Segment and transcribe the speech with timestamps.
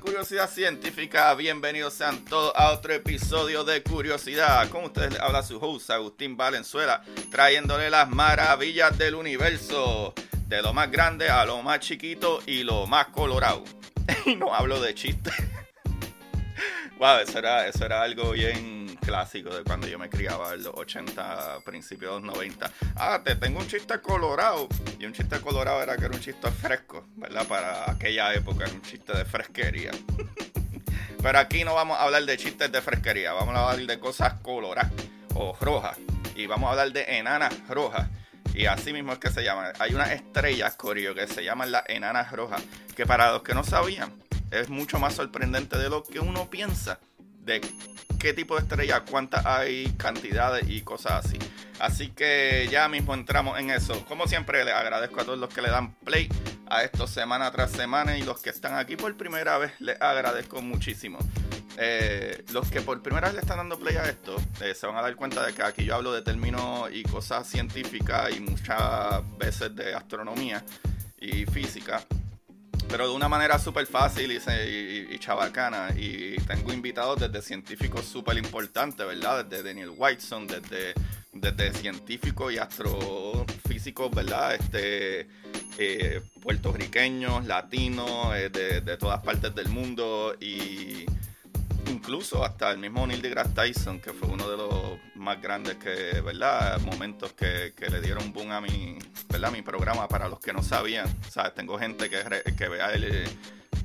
[0.00, 1.34] Curiosidad Científica.
[1.34, 4.68] Bienvenidos sean todos a otro episodio de Curiosidad.
[4.70, 10.14] Con ustedes habla su host Agustín Valenzuela, trayéndole las maravillas del universo.
[10.46, 13.64] De lo más grande a lo más chiquito y lo más colorado.
[14.26, 15.34] Y no hablo de chistes.
[16.98, 18.81] Wow, eso era, eso era algo bien
[19.12, 22.72] clásico de cuando yo me criaba en los 80, principios de los 90.
[22.96, 24.68] Ah, te tengo un chiste colorado.
[24.98, 27.46] Y un chiste colorado era que era un chiste fresco, ¿verdad?
[27.46, 29.90] Para aquella época era un chiste de fresquería.
[31.22, 34.32] Pero aquí no vamos a hablar de chistes de fresquería, vamos a hablar de cosas
[34.40, 34.90] coloradas
[35.34, 35.98] o rojas.
[36.34, 38.08] Y vamos a hablar de enanas rojas.
[38.54, 39.74] Y así mismo es que se llaman.
[39.78, 42.62] Hay unas estrellas, Corio, que se llaman las enanas rojas.
[42.96, 44.10] Que para los que no sabían,
[44.50, 46.98] es mucho más sorprendente de lo que uno piensa
[47.42, 47.60] de
[48.18, 51.38] qué tipo de estrella, cuántas hay, cantidades y cosas así.
[51.80, 54.04] Así que ya mismo entramos en eso.
[54.06, 56.28] Como siempre, les agradezco a todos los que le dan play
[56.66, 60.62] a esto semana tras semana y los que están aquí por primera vez, les agradezco
[60.62, 61.18] muchísimo.
[61.78, 64.96] Eh, los que por primera vez le están dando play a esto, eh, se van
[64.96, 69.22] a dar cuenta de que aquí yo hablo de términos y cosas científicas y muchas
[69.38, 70.62] veces de astronomía
[71.18, 72.04] y física
[72.92, 75.94] pero de una manera súper fácil y, y, y, chabacana.
[75.96, 79.46] Y tengo invitados desde científicos súper importantes, ¿verdad?
[79.46, 80.92] Desde Daniel Whiteson, desde,
[81.32, 84.56] desde científicos y astrofísicos, ¿verdad?
[84.56, 85.26] Este,
[85.78, 91.06] eh, puertorriqueños, latinos, eh, de, de, todas partes del mundo y
[92.12, 96.20] incluso hasta el mismo Neil deGrasse Tyson, que fue uno de los más grandes que,
[96.20, 96.78] ¿verdad?
[96.82, 98.98] Momentos que, que le dieron boom a mi,
[99.30, 99.50] ¿verdad?
[99.50, 101.06] mi programa para los que no sabían.
[101.30, 101.54] ¿Sabes?
[101.54, 102.22] Tengo gente que,
[102.52, 103.26] que vea el,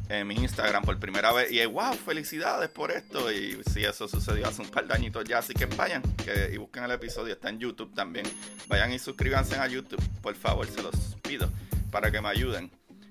[0.09, 3.31] en mi Instagram por primera vez y wow, felicidades por esto.
[3.31, 5.37] Y sí, eso sucedió hace un par de añitos ya.
[5.37, 8.25] Así que vayan que, y busquen el episodio, está en YouTube también.
[8.67, 11.49] Vayan y suscríbanse a YouTube, por favor, se los pido,
[11.91, 12.69] para que me ayuden.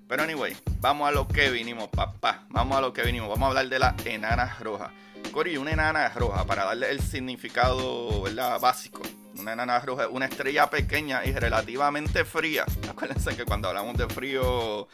[0.09, 2.45] Pero anyway, vamos a lo que vinimos, papá.
[2.51, 3.29] Vamos a lo que vinimos.
[3.29, 4.91] Vamos a hablar de las enanas rojas.
[5.33, 8.61] Cori, una enana roja, para darle el significado ¿verdad?
[8.61, 9.03] básico.
[9.39, 12.65] Una enana roja es una estrella pequeña y relativamente fría.
[12.89, 14.89] Acuérdense que cuando hablamos de frío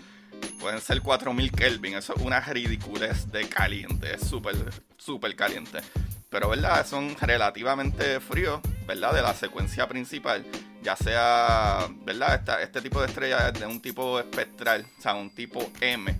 [0.58, 1.94] pueden ser 4000 Kelvin.
[1.94, 4.14] Eso es una ridiculez de caliente.
[4.14, 4.56] Es súper,
[4.96, 5.80] súper caliente.
[6.30, 6.86] Pero, ¿verdad?
[6.86, 9.12] Son relativamente fríos, ¿verdad?
[9.12, 10.44] De la secuencia principal.
[10.82, 12.42] Ya sea, ¿verdad?
[12.60, 16.14] Este tipo de estrella es de un tipo espectral, o sea, un tipo M.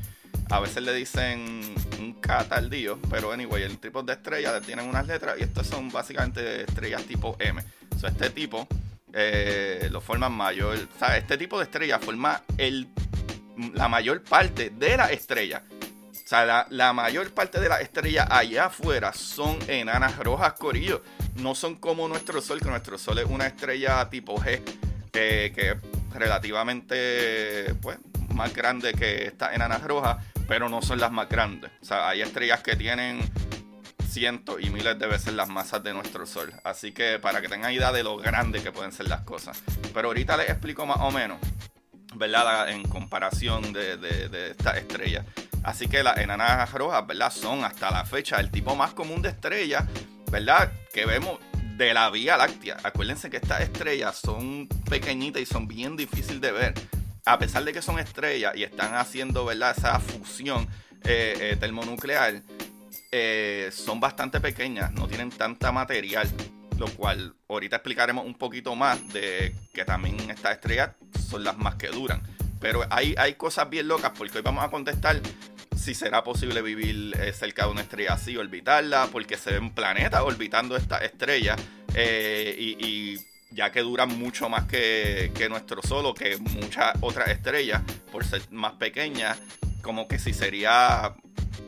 [0.51, 5.07] A veces le dicen un K tardío, pero anyway, el tipo de estrella tienen unas
[5.07, 7.61] letras y estas son básicamente estrellas tipo M.
[7.95, 8.69] O sea, este tipo
[9.13, 10.77] eh, lo forman mayor.
[10.95, 12.89] O sea, este tipo de estrella forma el,
[13.75, 15.65] la mayor parte de la estrella.
[16.13, 21.03] O sea, la, la, mayor parte de la estrella allá afuera son enanas rojas corillo.
[21.37, 24.63] No son como nuestro Sol, que nuestro Sol es una estrella tipo G,
[25.11, 25.77] que es
[26.13, 27.99] relativamente pues,
[28.35, 31.71] más grande que estas enanas rojas, pero no son las más grandes.
[31.81, 33.21] O sea, hay estrellas que tienen
[34.09, 36.53] cientos y miles de veces las masas de nuestro Sol.
[36.65, 39.63] Así que para que tengan idea de lo grande que pueden ser las cosas.
[39.95, 41.39] Pero ahorita les explico más o menos,
[42.15, 42.69] ¿verdad?
[42.69, 45.25] En comparación de, de, de estas estrellas.
[45.65, 47.33] Así que las enanas rojas, ¿verdad?
[47.33, 49.85] Son hasta la fecha el tipo más común de estrellas,
[50.33, 50.73] ¿verdad?
[50.95, 51.39] Que vemos
[51.77, 52.79] de la Vía Láctea.
[52.83, 56.75] Acuérdense que estas estrellas son pequeñitas y son bien difíciles de ver.
[57.27, 59.75] A pesar de que son estrellas y están haciendo, ¿verdad?
[59.77, 60.67] Esa fusión
[61.05, 62.43] eh, eh, termonuclear,
[63.13, 66.29] eh, son bastante pequeñas, no tienen tanta material.
[66.79, 70.93] Lo cual ahorita explicaremos un poquito más de que también estas estrellas
[71.29, 72.23] son las más que duran.
[72.59, 75.21] Pero hay, hay cosas bien locas porque hoy vamos a contestar
[75.83, 80.23] si será posible vivir eh, cerca de una estrella así, orbitarla, porque se ven planetas
[80.23, 81.57] orbitando esta estrella
[81.95, 83.19] eh, y,
[83.51, 88.25] ya que duran mucho más que, que nuestro Sol o que muchas otras estrellas, por
[88.25, 89.39] ser más pequeñas,
[89.83, 91.15] como que si sería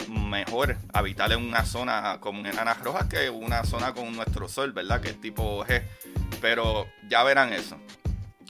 [0.09, 4.73] mejor habitar en una zona como en enanas rojas que una zona con nuestro sol,
[4.73, 5.01] ¿verdad?
[5.01, 5.83] Que es tipo G.
[6.41, 7.79] Pero ya verán eso.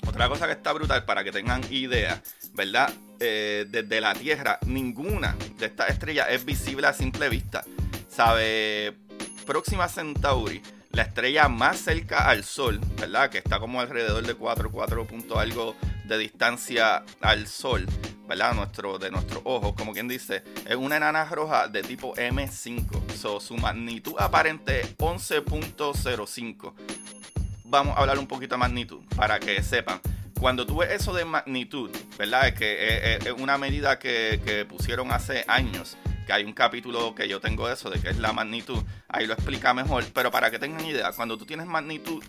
[0.07, 2.23] Otra cosa que está brutal para que tengan idea,
[2.53, 2.93] ¿verdad?
[3.21, 7.65] Eh, desde la Tierra, ninguna de estas estrellas es visible a simple vista.
[8.09, 8.95] ¿Sabe?
[9.47, 10.63] Próxima Centauri,
[10.93, 13.29] la estrella más cerca al Sol, ¿verdad?
[13.29, 15.75] Que está como alrededor de 4, 4 puntos algo
[16.05, 17.87] de distancia al Sol,
[18.29, 18.55] ¿verdad?
[19.01, 23.41] De nuestros ojos, como quien dice, es una enana roja de tipo M5.
[23.41, 26.73] su magnitud aparente 11.05.
[27.75, 30.01] Vamos a hablar un poquito de magnitud para que sepan.
[30.39, 32.47] Cuando tú ves eso de magnitud, ¿verdad?
[32.47, 37.27] Es que es, una medida que, que pusieron hace años que hay un capítulo que
[37.27, 40.53] yo tengo de eso, de que es la magnitud, ahí lo explica mejor, pero para
[40.53, 42.23] que tengan idea, cuando tú tienes magnitud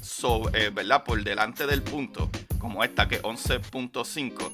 [0.00, 1.02] sobre, eh, ¿verdad?
[1.02, 4.52] por delante del punto, como esta que es 11.5,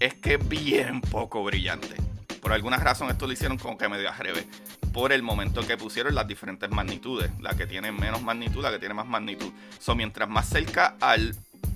[0.00, 1.96] es que es bien poco brillante.
[2.40, 4.46] Por alguna razón esto lo hicieron como que medio al revés.
[4.92, 7.30] Por el momento que pusieron las diferentes magnitudes.
[7.40, 9.50] La que tiene menos magnitud, la que tiene más magnitud.
[9.78, 11.34] So, mientras más cerca al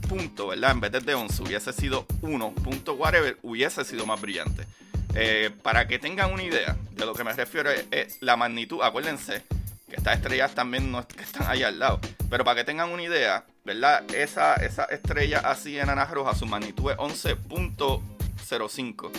[0.09, 0.73] punto, ¿verdad?
[0.73, 4.67] En vez de 11 hubiese sido 1 punto whatever, hubiese sido más brillante.
[5.15, 9.43] Eh, para que tengan una idea de lo que me refiero es, la magnitud, acuérdense
[9.89, 13.47] que estas estrellas también no están ahí al lado, pero para que tengan una idea,
[13.65, 14.05] ¿verdad?
[14.15, 19.11] Esa, esa estrella así en roja, su magnitud es 11.05.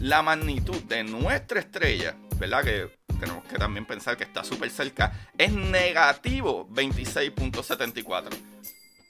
[0.00, 2.64] La magnitud de nuestra estrella, ¿verdad?
[2.64, 8.30] Que tenemos que también pensar que está súper cerca, es negativo 26.74.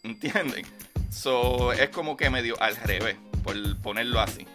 [0.03, 0.65] ¿Entienden?
[1.11, 4.47] So, es como que medio al revés, por ponerlo así.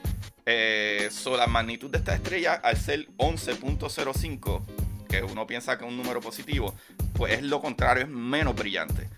[0.46, 4.62] Eh, la magnitud de esta estrella, al ser 11.05,
[5.10, 6.76] que uno piensa que es un número positivo,
[7.14, 9.10] pues es lo contrario, es menos brillante.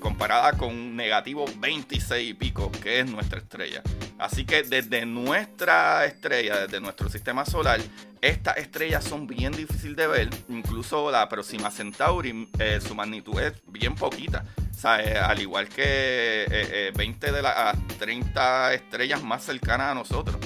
[0.00, 3.82] Comparada con un negativo 26 y pico, que es nuestra estrella.
[4.18, 7.80] Así que desde nuestra estrella, desde nuestro sistema solar,
[8.20, 10.28] estas estrellas son bien difíciles de ver.
[10.48, 14.44] Incluso la próxima Centauri, eh, su magnitud es bien poquita.
[14.70, 19.94] O sea, eh, al igual que 20 eh, de las 30 estrellas más cercanas a
[19.94, 20.36] nosotros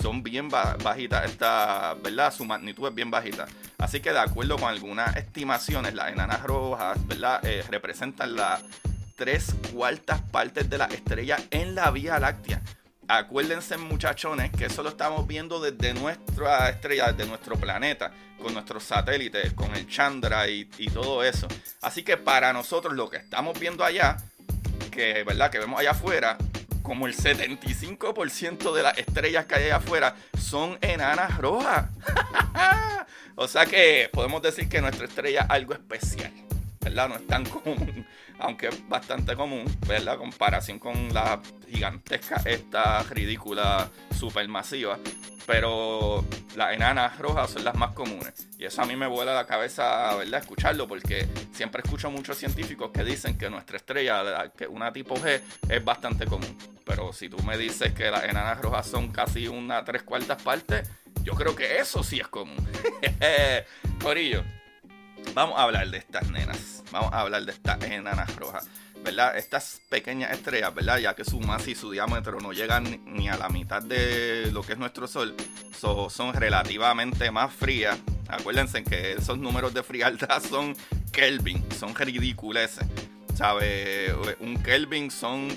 [0.00, 2.32] son bien bajitas, esta, ¿verdad?
[2.32, 3.46] Su magnitud es bien bajita.
[3.78, 7.42] Así que de acuerdo con algunas estimaciones, las enanas rojas, ¿verdad?
[7.68, 8.62] Representan las
[9.20, 12.62] tres cuartas partes de la estrella en la Vía Láctea.
[13.06, 18.12] Acuérdense muchachones que eso lo estamos viendo desde nuestra estrella, desde nuestro planeta,
[18.42, 21.46] con nuestros satélites, con el Chandra y, y todo eso.
[21.82, 24.16] Así que para nosotros lo que estamos viendo allá,
[24.90, 25.50] que, ¿verdad?
[25.50, 26.38] que vemos allá afuera,
[26.80, 31.90] como el 75% de las estrellas que hay allá afuera son enanas rojas.
[33.36, 36.32] o sea que podemos decir que nuestra estrella es algo especial.
[36.80, 37.08] ¿Verdad?
[37.08, 38.06] No es tan común,
[38.38, 40.18] aunque es bastante común, ¿verdad?
[40.18, 44.98] Comparación con la gigantesca, esta ridícula, supermasiva.
[45.46, 46.24] Pero
[46.54, 48.46] las enanas rojas son las más comunes.
[48.56, 50.40] Y eso a mí me vuela la cabeza, ¿verdad?
[50.40, 55.40] Escucharlo, porque siempre escucho muchos científicos que dicen que nuestra estrella, que una tipo G,
[55.68, 56.56] es bastante común.
[56.84, 60.88] Pero si tú me dices que las enanas rojas son casi una tres cuartas partes,
[61.24, 62.56] yo creo que eso sí es común.
[64.00, 64.44] Corillo
[65.34, 66.82] vamos a hablar de estas nenas.
[66.90, 68.68] Vamos a hablar de estas enanas rojas.
[69.02, 69.38] ¿Verdad?
[69.38, 70.98] Estas pequeñas estrellas, ¿verdad?
[70.98, 74.62] Ya que su masa y su diámetro no llegan ni a la mitad de lo
[74.62, 75.34] que es nuestro Sol,
[75.72, 77.98] son relativamente más frías.
[78.28, 80.76] Acuérdense que esos números de frialdad son
[81.12, 82.86] Kelvin, son ridiculeces.
[83.34, 84.14] ¿Sabe?
[84.40, 85.48] Un Kelvin son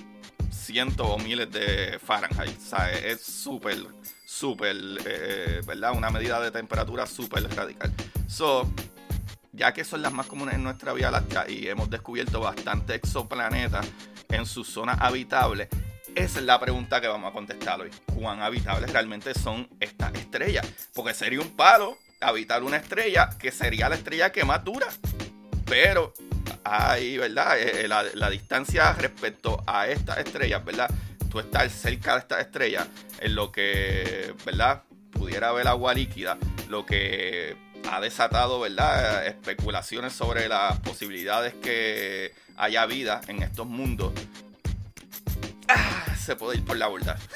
[0.49, 2.57] cientos o miles de Fahrenheit.
[2.59, 3.11] ¿sabe?
[3.11, 3.77] Es súper,
[4.25, 5.91] súper, eh, ¿verdad?
[5.93, 7.91] Una medida de temperatura súper radical.
[8.27, 8.71] So,
[9.53, 13.87] ya que son las más comunes en nuestra Vía Láctea y hemos descubierto bastantes exoplanetas
[14.29, 15.69] en su zona habitable,
[16.15, 17.89] esa es la pregunta que vamos a contestar hoy.
[18.15, 20.67] ¿Cuán habitables realmente son estas estrellas?
[20.93, 24.87] Porque sería un palo habitar una estrella que sería la estrella que más dura.
[25.65, 26.13] Pero
[26.63, 27.59] hay, ¿verdad?
[27.59, 30.89] Eh, eh, la, la distancia respecto a estas estrellas, ¿verdad?
[31.29, 32.87] Tú estás cerca de estas estrellas
[33.19, 34.83] en lo que, ¿verdad?
[35.11, 36.37] Pudiera haber agua líquida,
[36.69, 37.55] lo que
[37.89, 39.25] ha desatado, ¿verdad?
[39.27, 44.13] Especulaciones sobre las posibilidades que haya vida en estos mundos.
[45.67, 47.17] Ah, se puede ir por la borda.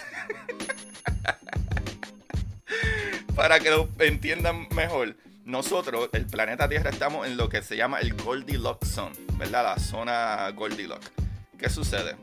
[3.35, 7.99] Para que lo entiendan mejor, nosotros, el planeta Tierra, estamos en lo que se llama
[7.99, 9.63] el Goldilocks Zone, ¿verdad?
[9.63, 11.11] La zona Goldilocks.
[11.57, 12.15] ¿Qué sucede?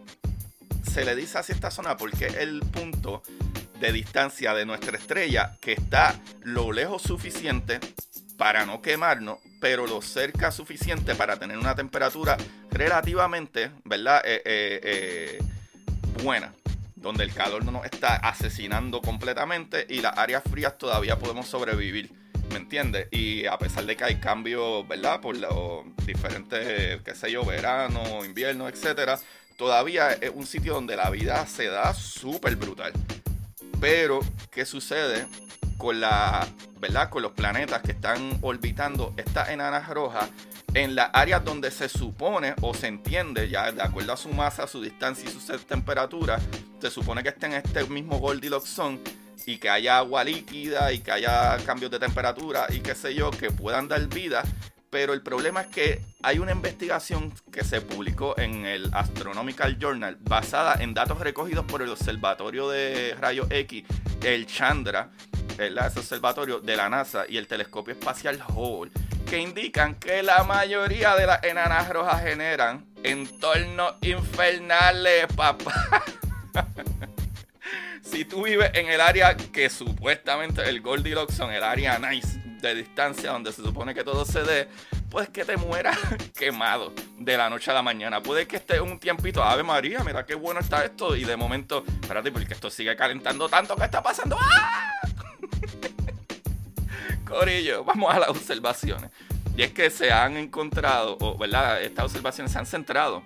[0.93, 3.23] Se le dice así esta zona porque el punto
[3.81, 7.81] de distancia de nuestra estrella que está lo lejos suficiente
[8.37, 12.37] para no quemarnos, pero lo cerca suficiente para tener una temperatura
[12.71, 14.23] relativamente, ¿verdad?
[14.25, 15.39] Eh, eh, eh,
[16.23, 16.53] buena,
[16.97, 22.11] donde el calor no nos está asesinando completamente y las áreas frías todavía podemos sobrevivir.
[22.51, 23.09] ¿me entiendes?
[23.11, 25.21] Y a pesar de que hay cambios, ¿verdad?
[25.21, 29.19] Por los diferentes, qué sé yo, verano, invierno, etcétera,
[29.57, 32.93] todavía es un sitio donde la vida se da súper brutal.
[33.81, 34.21] Pero,
[34.53, 35.27] ¿qué sucede
[35.77, 36.47] con la,
[36.81, 37.11] ¿verdad?
[37.11, 40.31] Con los planetas que están orbitando estas enanas rojas
[40.75, 44.67] en las áreas donde se supone o se entiende, ya de acuerdo a su masa,
[44.67, 46.41] su distancia y su temperatura,
[46.81, 49.01] se supone que estén en este mismo Goldilocks zone
[49.47, 53.31] y que haya agua líquida y que haya cambios de temperatura y qué sé yo,
[53.31, 54.43] que puedan dar vida.
[54.91, 60.17] Pero el problema es que hay una investigación que se publicó en el Astronomical Journal
[60.21, 63.85] basada en datos recogidos por el Observatorio de Rayos X,
[64.23, 65.11] el Chandra,
[65.59, 68.93] ese observatorio de la NASA y el Telescopio Espacial Hubble,
[69.29, 76.05] que indican que la mayoría de las enanas rojas generan entornos infernales, papá.
[78.03, 82.75] si tú vives en el área que supuestamente el Goldilocks son el área nice de
[82.75, 84.69] distancia donde se supone que todo se dé,
[85.11, 85.99] pues que te mueras
[86.39, 88.23] quemado de la noche a la mañana.
[88.23, 91.85] Puede que esté un tiempito, Ave María, mira qué bueno está esto, y de momento,
[91.87, 94.37] espérate, porque esto sigue calentando tanto, ¿qué está pasando?
[94.41, 94.94] ¡Ah!
[97.25, 99.11] Corillo, vamos a las observaciones.
[99.57, 101.83] Y es que se han encontrado, o, ¿verdad?
[101.83, 103.23] Estas observaciones se han centrado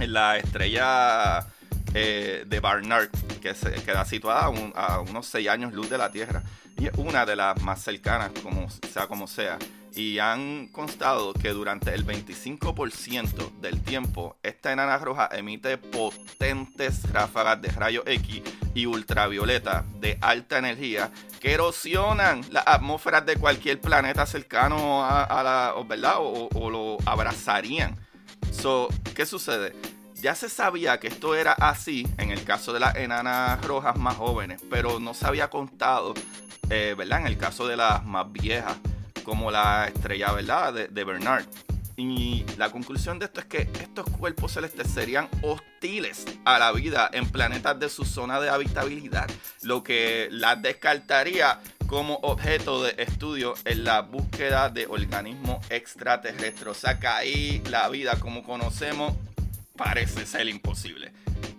[0.00, 1.46] en la estrella
[1.94, 3.10] eh, de Barnard,
[3.40, 6.42] que se queda situada a, unos 6 años luz de la Tierra.
[6.78, 9.58] Y es una de las más cercanas, como sea como sea.
[9.94, 17.60] Y han constado que durante el 25% del tiempo, esta enana roja emite potentes ráfagas
[17.60, 18.42] de rayos X
[18.74, 21.10] y ultravioleta de alta energía
[21.40, 26.16] que erosionan las atmósferas de cualquier planeta cercano a, la, ¿verdad?
[26.20, 27.96] O, o, lo abrazarían.
[28.50, 29.74] So, ¿Qué sucede?
[30.14, 34.16] Ya se sabía que esto era así en el caso de las enanas rojas más
[34.16, 36.14] jóvenes, pero no se había contado,
[36.72, 37.20] eh, ¿verdad?
[37.20, 38.78] En el caso de las más viejas,
[39.24, 40.72] como la estrella, ¿verdad?
[40.72, 41.44] De, de Bernard.
[41.96, 47.10] Y la conclusión de esto es que estos cuerpos celestes serían hostiles a la vida
[47.12, 53.52] en planetas de su zona de habitabilidad, lo que las descartaría como objeto de estudio
[53.66, 56.66] en la búsqueda de organismos extraterrestres.
[56.66, 59.12] O sea que ahí la vida como conocemos
[59.76, 61.12] parece ser imposible.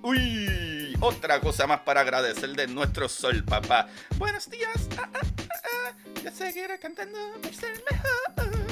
[0.06, 3.88] Uy, otra cosa más para agradecer de nuestro sol, papá.
[4.18, 4.90] Buenos días.
[4.98, 5.92] Ah, ah, ah,
[6.22, 8.68] ya seguiré cantando por ser mejor.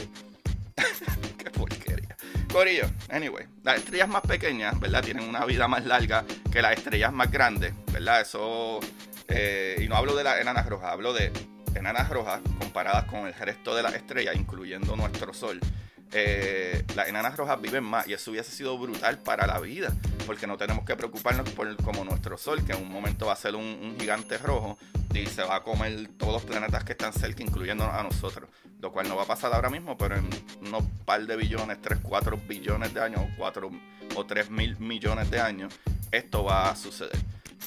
[1.37, 2.17] Qué porquería.
[2.51, 5.01] Corillo, anyway, las estrellas más pequeñas, ¿verdad?
[5.05, 8.19] Tienen una vida más larga que las estrellas más grandes, ¿verdad?
[8.19, 8.81] Eso.
[9.29, 11.31] Eh, y no hablo de las enanas rojas, hablo de
[11.75, 15.61] enanas rojas comparadas con el resto de las estrellas, incluyendo nuestro sol
[16.13, 19.93] eh, las enanas rojas viven más y eso hubiese sido brutal para la vida,
[20.25, 23.37] porque no tenemos que preocuparnos por como nuestro Sol, que en un momento va a
[23.37, 24.77] ser un, gigante rojo
[25.13, 28.49] y se va a comer todos los planetas que están cerca, incluyendo a nosotros,
[28.79, 30.29] lo cual no va a pasar ahora mismo, pero en
[30.61, 33.69] unos par de billones, 3, 4 billones de años, 4
[34.15, 35.73] o 3 mil millones de años,
[36.11, 37.17] esto va a suceder.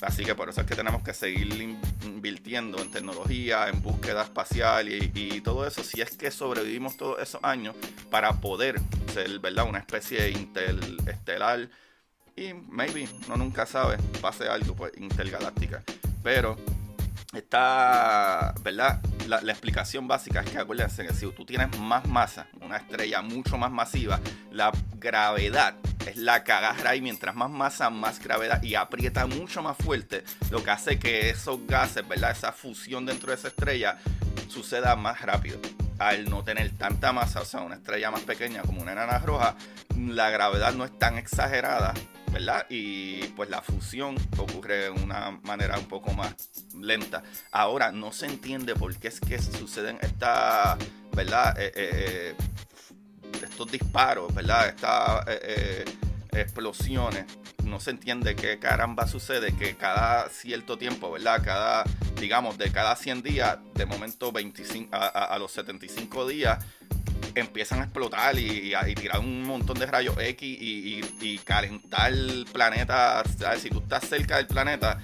[0.01, 4.89] Así que por eso es que tenemos que seguir invirtiendo en tecnología, en búsqueda espacial
[4.89, 7.75] y, todo eso, si es que sobrevivimos todos esos años
[8.11, 8.81] para poder
[9.13, 9.67] ser, ¿verdad?
[9.69, 11.69] Una especie interestelar
[12.37, 15.83] y maybe, no nunca sabe, pase algo pues intergaláctica.
[16.23, 16.57] Pero
[17.33, 19.01] está, ¿verdad?
[19.27, 23.57] La, explicación básica es que acuérdense que si tú tienes más masa, una estrella mucho
[23.57, 24.21] más masiva,
[24.51, 29.63] la gravedad es la que agarra y mientras más masa, más gravedad y aprieta mucho
[29.63, 32.33] más fuerte, lo que hace que esos gases, ¿verdad?
[32.33, 33.99] Esa fusión dentro de esa estrella
[34.49, 35.61] suceda más rápido.
[35.99, 39.57] Al no tener tanta masa, o sea, una estrella más pequeña como una enana roja,
[39.97, 41.95] la gravedad no es tan exagerada
[42.35, 42.67] ¿verdad?
[42.69, 46.35] Y pues la fusión ocurre de una manera un poco más
[46.77, 47.23] lenta.
[47.53, 50.77] Ahora no se entiende por qué es que suceden estas,
[51.13, 51.57] ¿verdad?
[51.61, 52.35] Eh, eh, eh,
[53.55, 54.69] estos disparos, ¿verdad?
[54.69, 55.25] Estas
[56.33, 57.25] explosiones.
[57.63, 61.41] No se entiende qué caramba sucede, que cada cierto tiempo, ¿verdad?
[61.43, 61.85] Cada,
[62.21, 66.59] digamos, de cada 100 días, de momento 25, a, a los 75 días,
[67.35, 73.23] empiezan a explotar y, tirar un montón de rayos X y, calentar el planeta.
[73.59, 75.01] Si tú estás cerca del planeta,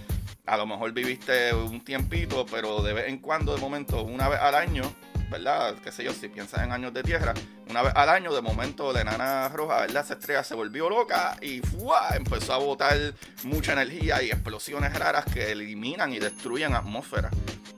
[0.47, 4.41] a lo mejor viviste un tiempito, pero de vez en cuando, de momento, una vez
[4.41, 4.83] al año,
[5.31, 5.77] ¿verdad?
[5.83, 7.33] Qué sé yo, si piensas en años de tierra,
[7.69, 10.05] una vez al año, de momento, la enana roja, ¿verdad?
[10.05, 12.11] Esa estrella se volvió loca y ¡fua!
[12.17, 12.97] empezó a botar
[13.45, 17.31] mucha energía y explosiones raras que eliminan y destruyen atmósfera.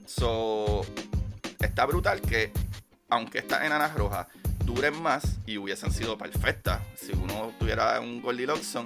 [0.05, 0.85] So,
[1.59, 2.51] está brutal que,
[3.09, 4.27] aunque estas enanas rojas
[4.65, 6.81] duren más y hubiesen sido perfectas.
[6.95, 8.77] Si uno tuviera un Goldilocks,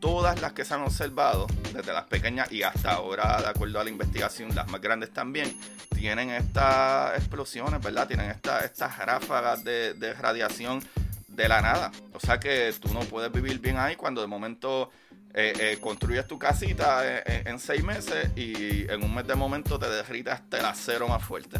[0.00, 3.84] todas las que se han observado, desde las pequeñas y hasta ahora, de acuerdo a
[3.84, 5.56] la investigación, las más grandes también,
[5.94, 8.06] tienen estas explosiones, ¿verdad?
[8.06, 10.82] Tienen estas ráfagas de, radiación
[11.26, 11.90] de la nada.
[12.12, 14.90] O sea que tú no puedes vivir bien ahí cuando de momento
[15.34, 19.88] eh, eh, construyes tu casita en, seis meses y en un mes de momento te
[19.88, 21.58] derrita hasta el acero más fuerte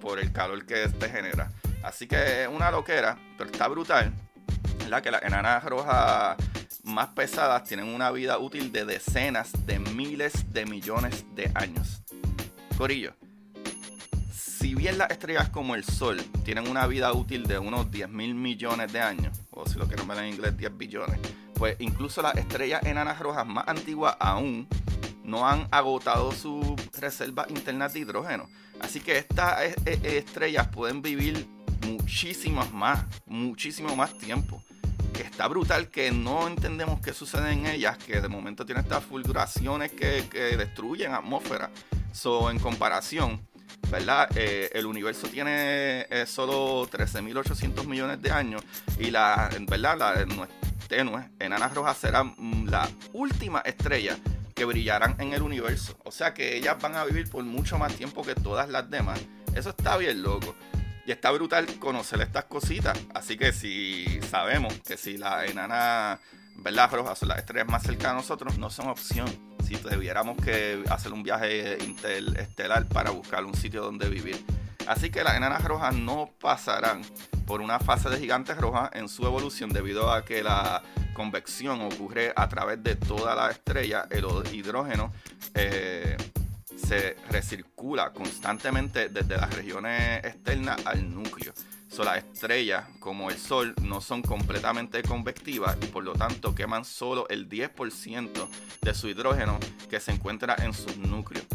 [0.00, 1.50] por el calor que te genera.
[1.82, 4.12] Así que es una loquera, pero está brutal.
[4.78, 5.02] ¿verdad?
[5.02, 6.36] Que las enanas rojas
[6.86, 12.00] más pesadas tienen una vida útil de decenas de miles de millones de años.
[12.78, 13.12] Corillo,
[14.30, 18.34] si bien las estrellas como el Sol tienen una vida útil de unos 10 mil
[18.36, 21.18] millones de años, o si lo quieren ver en inglés, 10 billones,
[21.54, 24.68] pues incluso las estrellas enanas rojas más antiguas aún
[25.24, 28.48] no han agotado su reserva interna de hidrógeno.
[28.80, 31.48] Así que estas e, e, estrellas pueden vivir
[31.84, 34.62] muchísimas más, muchísimo más tiempo
[35.12, 39.04] que está brutal, que no entendemos qué sucede en ellas, que de momento tiene estas
[39.04, 41.70] fulguraciones que, destruyen atmósfera.
[42.12, 43.46] So, en comparación,
[43.90, 44.28] ¿verdad?
[44.36, 48.62] Eh, el universo tiene eh, solo 13.800 millones de años
[48.98, 49.98] y la, ¿verdad?
[49.98, 50.26] La
[50.88, 54.16] tenue, enanas rojas serán mm, la última estrella
[54.54, 55.98] que brillarán en el universo.
[56.04, 59.20] O sea que ellas van a vivir por mucho más tiempo que todas las demás.
[59.54, 60.54] Eso está bien loco.
[61.06, 62.98] Y está brutal conocer estas cositas.
[63.14, 66.18] Así que si sabemos que si las enanas,
[66.56, 66.90] ¿verdad?
[66.92, 69.28] Rojas son las estrellas más cercanas a nosotros, no son opción.
[69.64, 74.44] Si tuviéramos que hacer un viaje interestelar para buscar un sitio donde vivir.
[74.88, 77.02] Así que las enanas rojas no pasarán
[77.46, 80.82] por una fase de gigantes rojas en su evolución debido a que la
[81.14, 85.12] convección ocurre a través de toda la estrella, el hidrógeno
[85.54, 86.16] eh,
[86.76, 91.52] se recircula constantemente desde las regiones externas al núcleo.
[91.88, 96.84] So, las estrellas, como el Sol, no son completamente convectivas y por lo tanto queman
[96.84, 98.48] solo el 10%
[98.82, 101.46] de su hidrógeno que se encuentra en sus núcleos.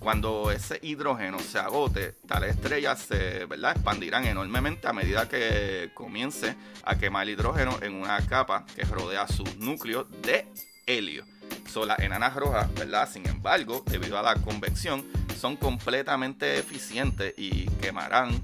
[0.00, 3.72] Cuando ese hidrógeno se agote, tales estrellas se ¿verdad?
[3.72, 9.26] expandirán enormemente a medida que comience a quemar el hidrógeno en una capa que rodea
[9.28, 10.46] sus núcleos de
[10.86, 11.24] helio
[11.66, 13.08] son las enanas rojas, ¿verdad?
[13.10, 15.04] Sin embargo, debido a la convección,
[15.38, 18.40] son completamente eficientes y quemarán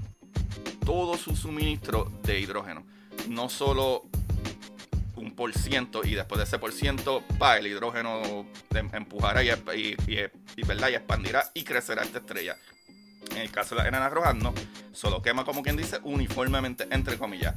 [0.85, 2.83] todo su suministro de hidrógeno.
[3.29, 4.03] No solo
[5.15, 7.23] un por ciento y después de ese por ciento,
[7.57, 9.95] el hidrógeno empujará y, y,
[10.57, 12.57] y expandirá y crecerá esta estrella.
[13.31, 14.53] En el caso de las enanas rojas, no.
[14.91, 17.55] Solo quema, como quien dice, uniformemente, entre comillas.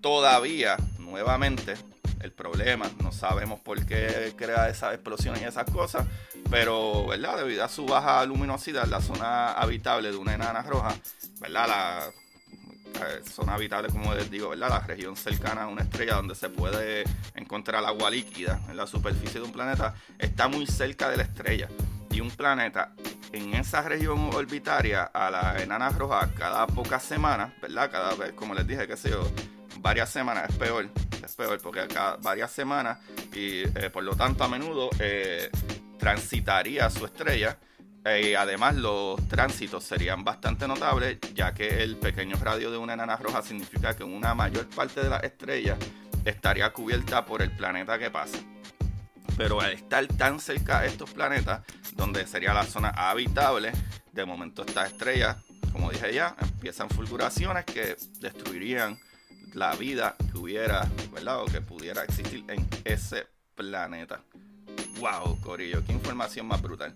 [0.00, 1.74] Todavía, nuevamente,
[2.20, 2.86] el problema.
[3.02, 6.06] No sabemos por qué crea esas explosiones y esas cosas,
[6.50, 7.38] pero, ¿verdad?
[7.38, 10.94] Debido a su baja luminosidad, la zona habitable de una enana roja,
[11.40, 11.68] ¿verdad?
[11.68, 12.12] La
[12.96, 14.70] eh, zona habitable, como les digo, ¿verdad?
[14.70, 19.40] La región cercana a una estrella donde se puede encontrar agua líquida en la superficie
[19.40, 21.68] de un planeta, está muy cerca de la estrella.
[22.10, 22.94] Y un planeta
[23.32, 27.90] en esa región orbitaria a la enana roja cada pocas semanas, ¿verdad?
[27.90, 29.30] Cada vez, como les dije, qué sé yo,
[29.80, 30.88] varias semanas es peor,
[31.24, 32.98] es porque cada varias semanas
[33.32, 35.50] y eh, por lo tanto a menudo eh,
[35.98, 37.58] transitaría su estrella
[38.22, 43.16] y además los tránsitos serían bastante notables ya que el pequeño radio de una enana
[43.16, 45.76] roja significa que una mayor parte de la estrella
[46.24, 48.38] estaría cubierta por el planeta que pasa.
[49.36, 53.72] Pero al estar tan cerca de estos planetas, donde sería la zona habitable,
[54.12, 55.36] de momento estas estrellas,
[55.72, 58.98] como dije ya, empiezan fulguraciones que destruirían
[59.56, 61.42] la vida que hubiera, ¿verdad?
[61.42, 64.20] O que pudiera existir en ese planeta.
[65.00, 65.82] ¡Wow, Corillo!
[65.84, 66.94] ¡Qué información más brutal!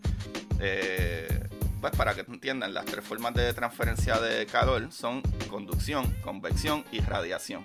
[0.60, 1.48] Eh,
[1.80, 7.00] pues para que entiendan, las tres formas de transferencia de calor son conducción, convección y
[7.00, 7.64] radiación.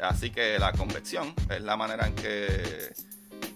[0.00, 2.92] Así que la convección es la manera en que,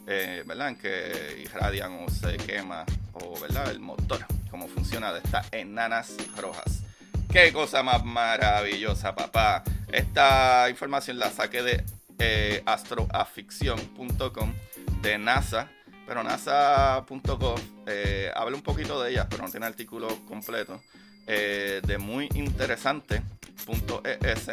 [0.09, 0.71] eh, ¿verdad?
[0.71, 3.71] En que irradian o se quema, o ¿verdad?
[3.71, 6.83] El motor, cómo funciona de estas enanas rojas.
[7.31, 9.63] ¡Qué cosa más maravillosa, papá!
[9.93, 11.85] Esta información la saqué de
[12.19, 14.55] eh, astroaficción.com
[15.03, 15.69] de NASA,
[16.07, 20.81] pero nasa.gov eh, habla un poquito de ellas, pero no tiene artículo completo.
[21.27, 24.51] Eh, de muy interesante.es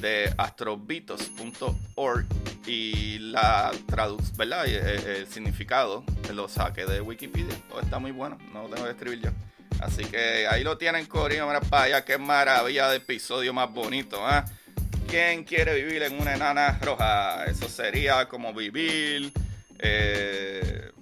[0.00, 2.26] de astrobitos.org
[2.66, 4.66] y la traducción, ¿verdad?
[4.66, 6.02] El, el, significado
[6.34, 7.54] lo saqué de Wikipedia.
[7.68, 9.30] Todo está muy bueno, no lo tengo que escribir yo.
[9.82, 11.46] Así que ahí lo tienen, Corillo.
[11.46, 14.44] Mira para allá, qué maravilla de episodio más bonito, ¿eh?
[15.08, 17.44] ¿Quién quiere vivir en una enana roja?
[17.46, 19.32] Eso sería como vivir,
[19.80, 20.92] eh,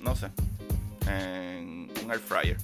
[0.00, 0.30] no sé,
[1.06, 2.56] en un air fryer.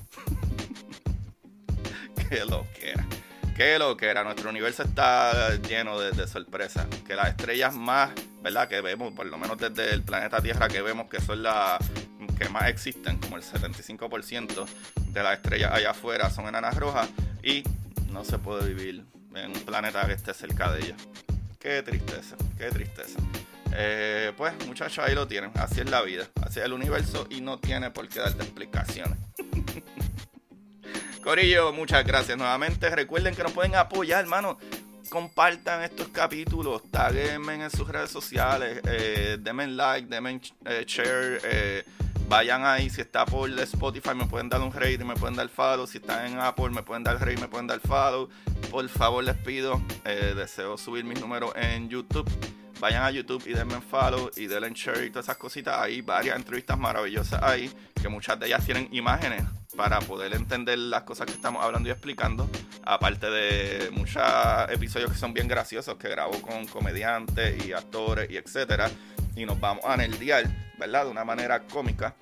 [2.28, 3.06] Qué lo que era.
[3.54, 4.24] Qué lo que era.
[4.24, 6.87] Nuestro universo está lleno de, de sorpresas.
[7.06, 8.68] Que las estrellas más, ¿verdad?
[8.68, 11.78] Que vemos, por lo menos desde el planeta Tierra, que vemos que son las
[12.40, 14.66] que más existen, como el 75%
[15.09, 17.09] de las estrellas allá afuera son enanas rojas
[17.42, 17.62] y
[18.11, 20.96] no se puede vivir en un planeta que esté cerca de ellas.
[21.59, 23.20] Qué tristeza, qué tristeza.
[23.72, 25.50] Eh, pues muchachos, ahí lo tienen.
[25.55, 29.18] Así es la vida, así es el universo y no tiene por qué darte explicaciones.
[31.22, 32.88] Corillo, muchas gracias nuevamente.
[32.88, 34.59] Recuerden que nos pueden apoyar, hermano.
[35.11, 41.85] Compartan estos capítulos, taguenme en sus redes sociales, eh, denme like, denme eh, share, eh,
[42.29, 45.85] vayan ahí, si está por Spotify me pueden dar un rate, me pueden dar follow,
[45.88, 48.29] si están en Apple me pueden dar rate, me pueden dar follow.
[48.70, 52.31] Por favor les pido, deseo subir mis números en YouTube
[52.79, 55.77] vayan a YouTube y denme follow y denle share y todas esas cositas.
[55.77, 57.70] Hay varias entrevistas maravillosas ahí,
[58.01, 59.42] que muchas de ellas tienen imágenes
[59.80, 62.50] para poder entender las cosas que estamos hablando y explicando.
[62.84, 64.22] Aparte de muchos
[64.68, 68.90] episodios que son bien graciosos, que grabo con comediantes y actores y etcétera.
[69.34, 70.44] Y nos vamos a nerdear,
[70.78, 71.06] ¿verdad?
[71.06, 72.14] De una manera cómica.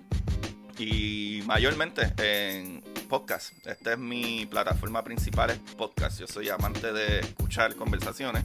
[0.79, 3.53] Y mayormente en podcast.
[3.67, 6.21] Esta es mi plataforma principal, es podcast.
[6.21, 8.45] Yo soy amante de escuchar conversaciones.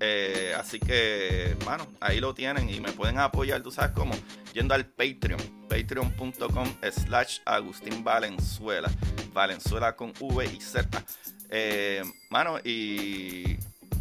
[0.00, 4.14] Eh, así que, bueno, ahí lo tienen y me pueden apoyar, tú sabes cómo,
[4.52, 8.90] yendo al Patreon, patreon.com slash Agustín Valenzuela,
[9.32, 11.04] Valenzuela con V y Z.
[11.50, 13.56] Eh, mano, y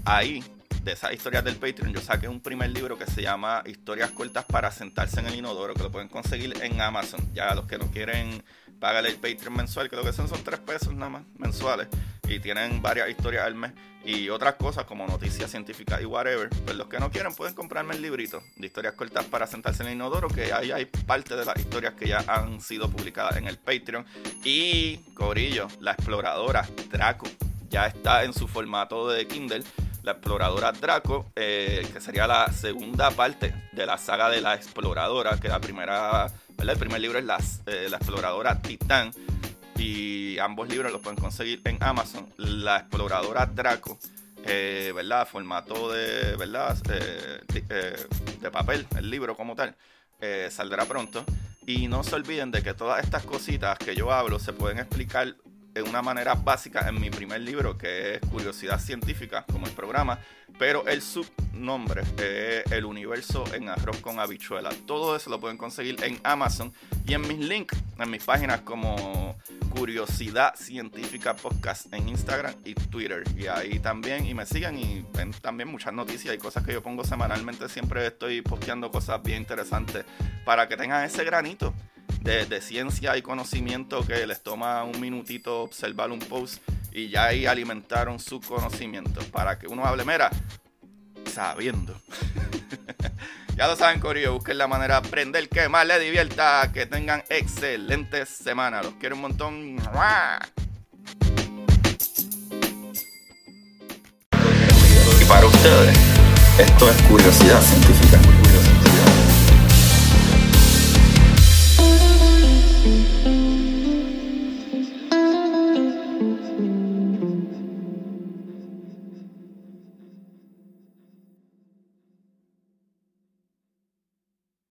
[0.06, 0.44] ahí,
[0.84, 4.46] de esas historias del Patreon, yo saqué un primer libro que se llama Historias cortas
[4.46, 7.34] para sentarse en el inodoro, que lo pueden conseguir en Amazon.
[7.34, 8.44] Ya los que no quieren
[8.80, 11.88] pagar el Patreon mensual, que lo que son son tres pesos nada más mensuales
[12.28, 13.72] y tienen varias historias al mes
[14.06, 16.50] y otras cosas como noticias científicas y whatever.
[16.50, 19.90] Pues los que no quieren pueden comprarme el librito de historias cortas para sentarse en
[19.90, 23.48] el inodoro, que ahí hay parte de las historias que ya han sido publicadas en
[23.48, 24.06] el Patreon.
[24.44, 27.28] Y Corillo, la exploradora Draco,
[27.70, 29.64] ya está en su formato de Kindle.
[30.04, 35.40] La exploradora Draco, eh, que sería la segunda parte de la saga de la exploradora,
[35.40, 39.14] que la primera, el primer libro es la, eh, la exploradora Titán
[39.84, 42.26] y ambos libros los pueden conseguir en Amazon.
[42.38, 44.00] La exploradora Draco,
[44.46, 45.28] eh, ¿verdad?
[45.28, 46.78] Formato de, ¿verdad?
[46.90, 48.08] Eh, eh,
[48.42, 49.76] de, papel, el libro como tal,
[50.50, 51.26] saldrá pronto.
[51.66, 55.36] Y no se olviden de que todas estas cositas que yo hablo se pueden explicar
[55.74, 60.20] de una manera básica en mi primer libro, que es Curiosidad Científica, como el programa,
[60.60, 64.70] pero el subnombre es El Universo en Arroz con Habichuela.
[64.86, 66.72] Todo eso lo pueden conseguir en Amazon
[67.08, 69.36] y en mis links, en mis páginas como
[69.72, 73.24] Curiosidad Científica Podcast en Instagram y Twitter.
[73.36, 76.84] Y ahí también, y me siguen y ven también muchas noticias y cosas que yo
[76.84, 77.68] pongo semanalmente.
[77.68, 80.06] Siempre estoy posteando cosas bien interesantes
[80.46, 81.74] para que tengan ese granito
[82.24, 87.46] de, ciencia y conocimiento que les toma un minutito observar un post y ya ahí
[87.46, 90.30] alimentaron su conocimiento para que uno hable, mera,
[91.32, 92.00] sabiendo.
[93.58, 97.24] ya lo saben, Corillo, busquen la manera de aprender que más les divierta, que tengan
[97.30, 98.86] excelentes semanas.
[98.86, 99.78] Los quiero un montón.
[105.22, 105.98] Y para ustedes,
[106.58, 108.43] esto es curiosidad científica.
[112.84, 113.53] Música